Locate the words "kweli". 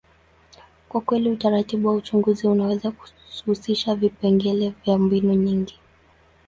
1.01-1.29